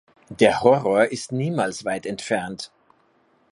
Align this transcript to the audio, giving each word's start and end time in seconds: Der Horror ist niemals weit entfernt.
Der 0.29 0.61
Horror 0.63 1.05
ist 1.11 1.31
niemals 1.31 1.85
weit 1.85 2.07
entfernt. 2.07 2.71